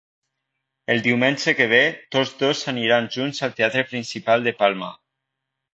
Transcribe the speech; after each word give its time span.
El 0.93 1.03
diumenge 1.07 1.53
que 1.59 1.67
ve, 1.75 1.83
tot 2.17 2.33
dos 2.41 2.65
aniran 2.75 3.13
junts 3.19 3.45
al 3.49 3.55
Teatre 3.61 3.87
Principal 3.95 4.49
de 4.49 4.57
Palma 4.65 4.93